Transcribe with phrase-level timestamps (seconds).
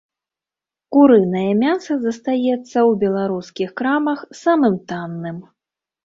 [0.93, 2.55] Курынае мяса застаецца
[2.89, 5.37] ў беларускіх крамах самым танным.